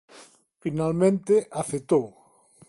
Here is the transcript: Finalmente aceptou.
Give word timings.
Finalmente 0.63 1.33
aceptou. 1.61 2.05